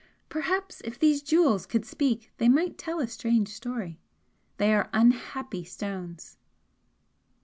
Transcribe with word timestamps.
Perhaps 0.29 0.81
if 0.83 0.97
these 0.97 1.21
jewels 1.21 1.67
could 1.67 1.85
speak 1.85 2.31
they 2.37 2.49
might 2.49 2.75
tell 2.75 2.99
a 2.99 3.07
strange 3.07 3.49
story! 3.49 3.99
they 4.57 4.73
are 4.73 4.89
unhappy 4.93 5.63
stones!" 5.63 6.39